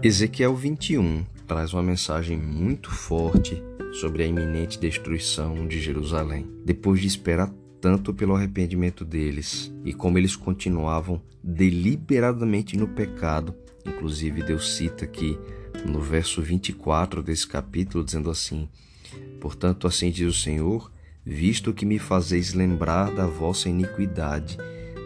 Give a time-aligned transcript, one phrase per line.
[0.00, 3.60] Ezequiel 21 traz uma mensagem muito forte
[3.94, 6.46] sobre a iminente destruição de Jerusalém.
[6.64, 13.52] Depois de esperar tanto pelo arrependimento deles e como eles continuavam deliberadamente no pecado,
[13.84, 15.36] inclusive Deus cita aqui
[15.84, 18.68] no verso 24 desse capítulo, dizendo assim:
[19.40, 20.92] Portanto, assim diz o Senhor,
[21.26, 24.58] visto que me fazeis lembrar da vossa iniquidade,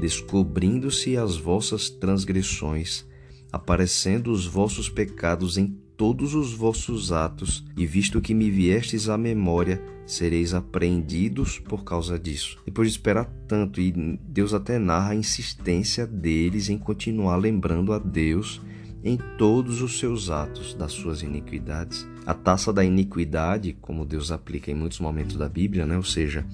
[0.00, 3.06] descobrindo-se as vossas transgressões,
[3.52, 5.66] aparecendo os vossos pecados em
[5.96, 12.18] todos os vossos atos, e visto que me viestes à memória, sereis apreendidos por causa
[12.18, 12.56] disso.
[12.64, 13.92] Depois de esperar tanto, e
[14.22, 18.60] Deus até narra a insistência deles em continuar lembrando a Deus
[19.02, 22.06] em todos os seus atos das suas iniquidades.
[22.26, 25.96] A taça da iniquidade, como Deus aplica em muitos momentos da Bíblia, né?
[25.96, 26.46] ou seja,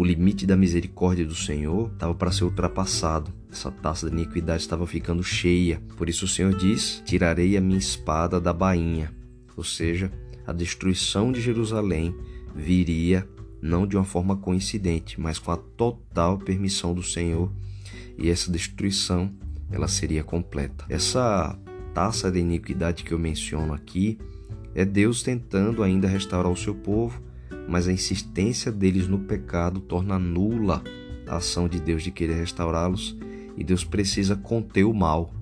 [0.00, 3.30] o limite da misericórdia do Senhor estava para ser ultrapassado.
[3.52, 5.82] Essa taça da iniquidade estava ficando cheia.
[5.94, 9.12] Por isso o Senhor diz: Tirarei a minha espada da bainha.
[9.54, 10.10] Ou seja,
[10.46, 12.16] a destruição de Jerusalém
[12.56, 13.28] viria
[13.60, 17.52] não de uma forma coincidente, mas com a total permissão do Senhor.
[18.16, 19.30] E essa destruição
[19.70, 20.82] ela seria completa.
[20.88, 21.58] Essa
[21.92, 24.18] taça da iniquidade que eu menciono aqui
[24.74, 27.20] é Deus tentando ainda restaurar o seu povo
[27.68, 30.82] mas a insistência deles no pecado torna nula
[31.26, 33.16] a ação de Deus de querer restaurá-los
[33.56, 35.32] e Deus precisa conter o mal,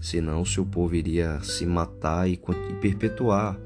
[0.00, 2.38] senão o seu povo iria se matar e
[2.80, 3.58] perpetuar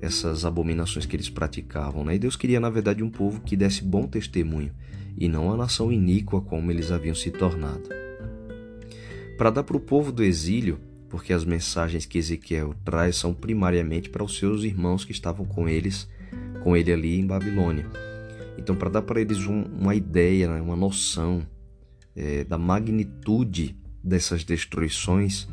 [0.00, 2.04] essas abominações que eles praticavam.
[2.04, 2.16] Né?
[2.16, 4.72] E Deus queria, na verdade, um povo que desse bom testemunho
[5.16, 7.88] e não a nação iníqua como eles haviam se tornado.
[9.36, 14.08] Para dar para o povo do exílio, porque as mensagens que Ezequiel traz são primariamente
[14.08, 16.08] para os seus irmãos que estavam com eles
[16.62, 17.86] com ele ali em Babilônia.
[18.56, 21.46] Então, para dar para eles um, uma ideia, né, uma noção
[22.14, 25.48] é, da magnitude dessas destruições,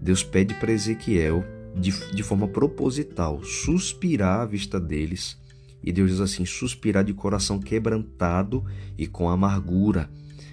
[0.00, 1.44] Deus pede para Ezequiel,
[1.76, 5.38] de, de forma proposital, suspirar à vista deles.
[5.82, 8.64] E Deus diz assim: suspirar de coração quebrantado
[8.98, 10.10] e com amargura.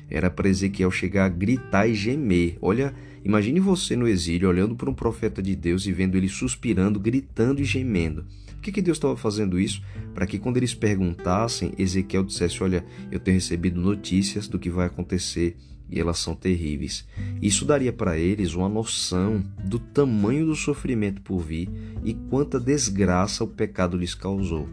[0.09, 2.57] Era para Ezequiel chegar a gritar e gemer.
[2.61, 2.93] Olha,
[3.25, 7.61] imagine você no exílio olhando para um profeta de Deus e vendo ele suspirando, gritando
[7.61, 8.25] e gemendo.
[8.67, 9.81] Que, que Deus estava fazendo isso?
[10.13, 14.87] Para que quando eles perguntassem, Ezequiel dissesse: Olha, eu tenho recebido notícias do que vai
[14.87, 15.55] acontecer
[15.89, 17.07] e elas são terríveis.
[17.41, 21.69] Isso daria para eles uma noção do tamanho do sofrimento por vir
[22.03, 24.67] e quanta desgraça o pecado lhes causou.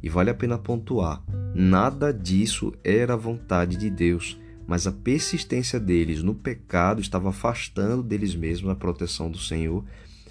[0.00, 1.20] E vale a pena pontuar:
[1.52, 8.36] nada disso era vontade de Deus, mas a persistência deles no pecado estava afastando deles
[8.36, 9.84] mesmos a proteção do Senhor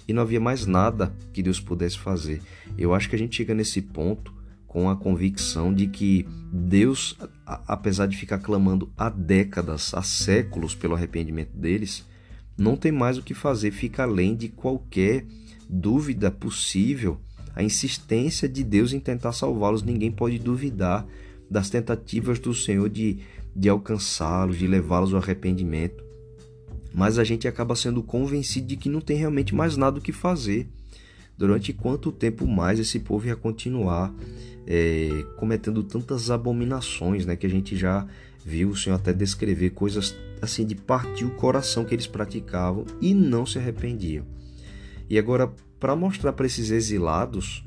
[0.08, 2.40] e não havia mais nada que Deus pudesse fazer.
[2.78, 4.32] Eu acho que a gente chega nesse ponto
[4.66, 10.94] com a convicção de que Deus, apesar de ficar clamando há décadas, há séculos pelo
[10.94, 12.06] arrependimento deles,
[12.56, 15.26] não tem mais o que fazer, fica além de qualquer
[15.68, 17.20] dúvida possível.
[17.54, 21.06] A insistência de Deus em tentar salvá-los, ninguém pode duvidar
[21.50, 23.18] das tentativas do Senhor de,
[23.54, 26.07] de alcançá-los, de levá-los ao arrependimento
[26.92, 30.12] mas a gente acaba sendo convencido de que não tem realmente mais nada o que
[30.12, 30.68] fazer.
[31.36, 34.12] Durante quanto tempo mais esse povo ia continuar
[34.66, 37.36] é, cometendo tantas abominações, né?
[37.36, 38.06] Que a gente já
[38.44, 43.14] viu o Senhor até descrever coisas assim de partir o coração que eles praticavam e
[43.14, 44.24] não se arrependiam.
[45.08, 45.50] E agora,
[45.80, 47.64] para mostrar para esses exilados,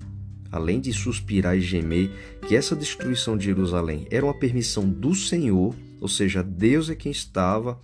[0.52, 2.12] além de suspirar e gemer,
[2.48, 7.12] que essa destruição de Jerusalém era uma permissão do Senhor, ou seja, Deus é quem
[7.12, 7.80] estava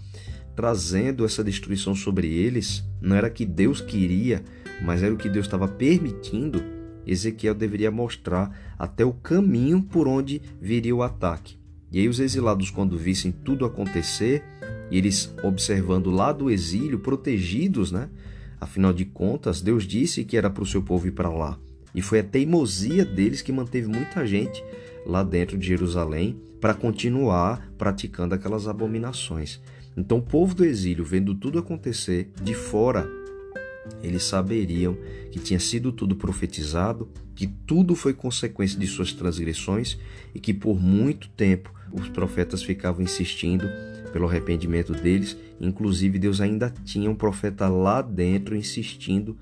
[0.57, 4.43] trazendo essa destruição sobre eles, não era que Deus queria,
[4.83, 6.63] mas era o que Deus estava permitindo,
[7.05, 11.59] Ezequiel deveria mostrar até o caminho por onde viria o ataque.
[11.91, 14.43] E aí os exilados, quando vissem tudo acontecer,
[14.89, 18.09] e eles observando lá do exílio, protegidos, né?
[18.59, 21.59] Afinal de contas, Deus disse que era para o seu povo ir para lá.
[21.93, 24.63] E foi a teimosia deles que manteve muita gente
[25.05, 29.61] lá dentro de Jerusalém para continuar praticando aquelas abominações.
[29.97, 33.09] Então, o povo do exílio, vendo tudo acontecer de fora,
[34.03, 34.95] eles saberiam
[35.31, 39.97] que tinha sido tudo profetizado, que tudo foi consequência de suas transgressões
[40.35, 43.67] e que por muito tempo os profetas ficavam insistindo
[44.13, 45.35] pelo arrependimento deles.
[45.59, 49.35] Inclusive, Deus ainda tinha um profeta lá dentro insistindo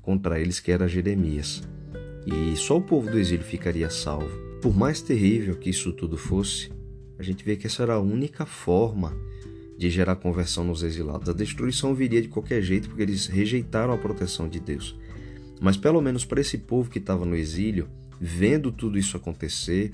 [0.00, 1.62] contra eles, que era Jeremias.
[2.26, 4.30] E só o povo do exílio ficaria salvo.
[4.60, 6.70] Por mais terrível que isso tudo fosse,
[7.18, 9.12] a gente vê que essa era a única forma
[9.82, 11.28] de gerar conversão nos exilados.
[11.28, 14.96] A destruição viria de qualquer jeito porque eles rejeitaram a proteção de Deus.
[15.60, 17.88] Mas pelo menos para esse povo que estava no exílio,
[18.20, 19.90] vendo tudo isso acontecer,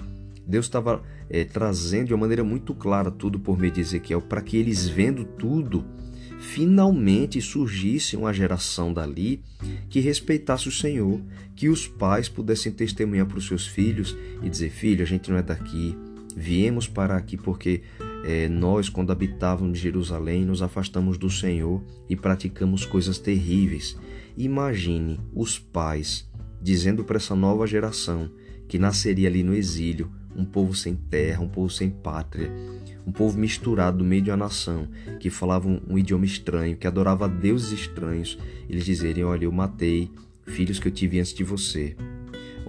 [0.47, 4.43] Deus estava é, trazendo de uma maneira muito clara tudo por meio de Ezequiel, para
[4.43, 5.83] que eles vendo tudo
[6.39, 9.43] finalmente surgisse uma geração dali
[9.89, 11.21] que respeitasse o Senhor,
[11.57, 15.39] que os pais pudessem testemunhar para os seus filhos e dizer: Filho, a gente não
[15.39, 15.97] é daqui,
[16.37, 17.83] viemos para aqui porque
[18.25, 23.97] é, nós, quando habitávamos Jerusalém, nos afastamos do Senhor e praticamos coisas terríveis.
[24.37, 26.29] Imagine os pais
[26.61, 28.31] dizendo para essa nova geração
[28.67, 32.53] que nasceria ali no exílio, um povo sem terra, um povo sem pátria,
[33.07, 34.89] um povo misturado no meio de uma nação,
[35.19, 38.39] que falava um, um idioma estranho, que adorava deuses estranhos,
[38.69, 40.11] eles dizerem: Olha, eu matei
[40.47, 41.97] filhos que eu tive antes de você.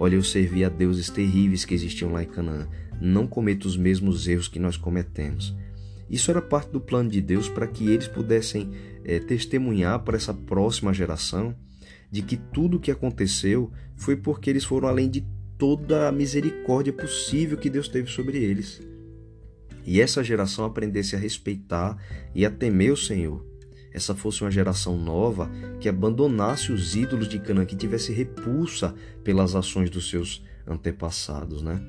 [0.02, 2.66] Olha, eu servi a deuses terríveis que existiam lá em Canaã.
[2.98, 5.54] Não cometa os mesmos erros que nós cometemos.
[6.08, 8.70] Isso era parte do plano de Deus para que eles pudessem
[9.04, 11.54] é, testemunhar para essa próxima geração
[12.10, 15.22] de que tudo o que aconteceu foi porque eles foram além de
[15.58, 18.80] toda a misericórdia possível que Deus teve sobre eles.
[19.84, 22.02] E essa geração aprendesse a respeitar
[22.34, 23.49] e a temer o Senhor.
[23.92, 25.50] Essa fosse uma geração nova
[25.80, 28.94] que abandonasse os ídolos de Canaã, que tivesse repulsa
[29.24, 31.80] pelas ações dos seus antepassados, né?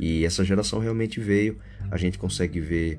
[0.00, 1.58] E essa geração realmente veio.
[1.90, 2.98] A gente consegue ver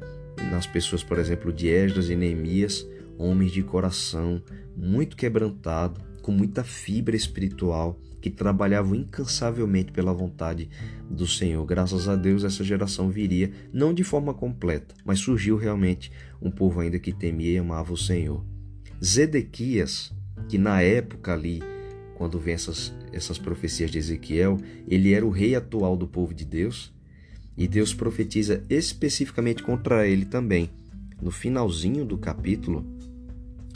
[0.52, 2.86] nas pessoas, por exemplo, de Esdras e Neemias,
[3.18, 4.42] homens de coração
[4.76, 10.70] muito quebrantado, com muita fibra espiritual, que trabalhavam incansavelmente pela vontade
[11.10, 11.66] do Senhor.
[11.66, 16.82] Graças a Deus, essa geração viria, não de forma completa, mas surgiu realmente um povo
[16.82, 18.44] ainda que temia e amava o Senhor.
[19.04, 20.14] Zedequias,
[20.48, 21.62] que na época ali,
[22.16, 24.58] quando vem essas, essas profecias de Ezequiel,
[24.88, 26.94] ele era o rei atual do povo de Deus,
[27.56, 30.70] e Deus profetiza especificamente contra ele também.
[31.22, 32.86] No finalzinho do capítulo,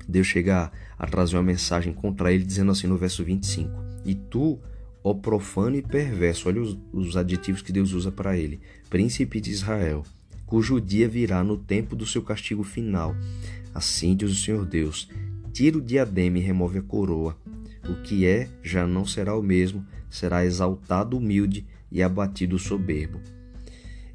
[0.08, 3.72] Deus chega a trazer uma mensagem contra ele, dizendo assim no verso 25:
[4.06, 4.60] E tu,
[5.04, 9.52] ó profano e perverso, olha os, os adjetivos que Deus usa para ele, príncipe de
[9.52, 10.04] Israel,
[10.46, 13.16] cujo dia virá no tempo do seu castigo final.
[13.74, 15.10] Assim diz o Senhor Deus:
[15.52, 17.38] tira o diadema e remove a coroa.
[17.90, 23.20] O que é já não será o mesmo, será exaltado humilde e abatido soberbo.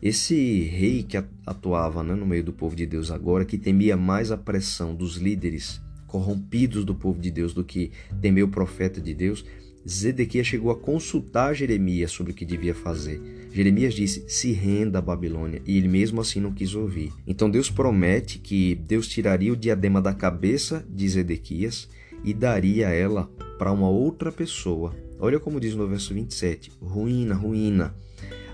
[0.00, 4.30] Esse rei que atuava né, no meio do povo de Deus agora, que temia mais
[4.30, 7.90] a pressão dos líderes corrompidos do povo de Deus do que
[8.20, 9.44] temeu o profeta de Deus,
[9.88, 13.20] Zedequias chegou a consultar Jeremias sobre o que devia fazer.
[13.52, 17.12] Jeremias disse: Se renda a Babilônia, e ele mesmo assim não quis ouvir.
[17.26, 21.88] Então Deus promete que Deus tiraria o diadema da cabeça de Zedequias
[22.22, 24.94] e daria ela para uma outra pessoa.
[25.18, 27.94] Olha como diz no verso 27: Ruína, ruína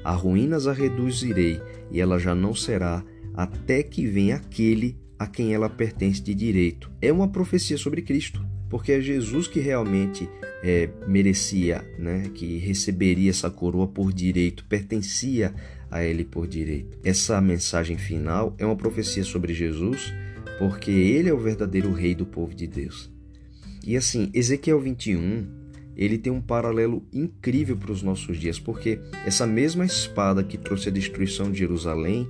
[0.04, 1.60] a ruínas a reduzirei,
[1.90, 3.02] e ela já não será,
[3.32, 6.90] até que venha aquele a quem ela pertence de direito.
[7.00, 8.44] É uma profecia sobre Cristo,
[8.74, 10.28] porque é Jesus que realmente
[10.60, 15.54] é, merecia, né, que receberia essa coroa por direito, pertencia
[15.88, 16.98] a ele por direito.
[17.04, 20.12] Essa mensagem final é uma profecia sobre Jesus,
[20.58, 23.08] porque ele é o verdadeiro rei do povo de Deus.
[23.86, 25.46] E assim, Ezequiel 21
[25.96, 30.88] ele tem um paralelo incrível para os nossos dias, porque essa mesma espada que trouxe
[30.88, 32.28] a destruição de Jerusalém,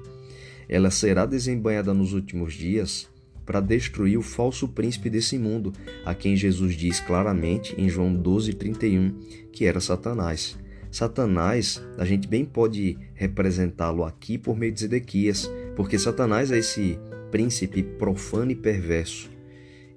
[0.68, 3.08] ela será desembanhada nos últimos dias
[3.44, 5.72] para destruir o falso príncipe desse mundo,
[6.04, 9.14] a quem Jesus diz claramente em João 12:31
[9.52, 10.58] que era Satanás.
[10.90, 16.98] Satanás, a gente bem pode representá-lo aqui por meio de Zedequias, porque Satanás é esse
[17.30, 19.28] príncipe profano e perverso.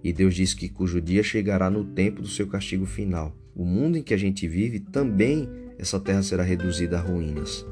[0.03, 3.97] E Deus diz que cujo dia chegará no tempo do seu castigo final o mundo
[3.97, 7.65] em que a gente vive, também essa terra será reduzida a ruínas.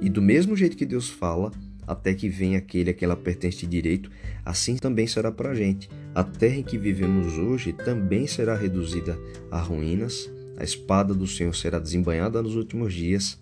[0.00, 1.50] E do mesmo jeito que Deus fala,
[1.86, 4.10] até que venha aquele a quem ela pertence de direito,
[4.44, 5.88] assim também será para a gente.
[6.14, 9.18] A terra em que vivemos hoje também será reduzida
[9.50, 13.38] a ruínas, a espada do Senhor será desembanhada nos últimos dias,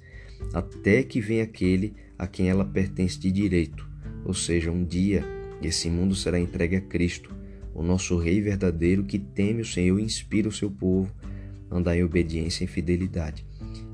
[0.53, 3.87] até que venha aquele a quem ela pertence de direito.
[4.25, 5.25] Ou seja, um dia
[5.63, 7.35] esse mundo será entregue a Cristo,
[7.75, 11.13] o nosso Rei verdadeiro que teme o Senhor e inspira o seu povo
[11.71, 13.47] andar em obediência e fidelidade.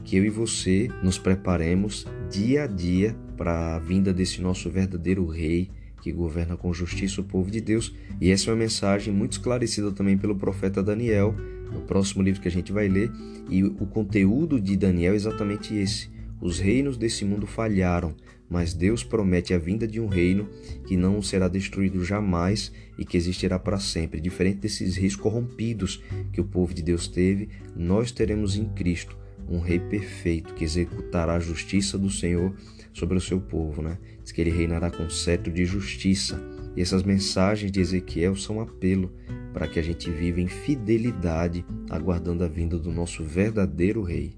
[0.04, 5.26] Que eu e você nos preparemos dia a dia para a vinda desse nosso verdadeiro
[5.26, 5.70] Rei
[6.02, 7.94] que governa com justiça o povo de Deus.
[8.20, 11.34] E essa é uma mensagem muito esclarecida também pelo profeta Daniel,
[11.72, 13.10] no próximo livro que a gente vai ler.
[13.48, 16.08] E o conteúdo de Daniel é exatamente esse.
[16.40, 18.14] Os reinos desse mundo falharam,
[18.48, 20.48] mas Deus promete a vinda de um reino
[20.86, 24.20] que não será destruído jamais e que existirá para sempre.
[24.20, 26.00] Diferente desses reis corrompidos
[26.32, 31.34] que o povo de Deus teve, nós teremos em Cristo um rei perfeito que executará
[31.34, 32.54] a justiça do Senhor
[32.92, 33.98] sobre o seu povo, né?
[34.22, 36.40] Diz que ele reinará com cetro de justiça.
[36.76, 39.12] E essas mensagens de Ezequiel são um apelo
[39.52, 44.32] para que a gente viva em fidelidade, aguardando a vinda do nosso verdadeiro rei.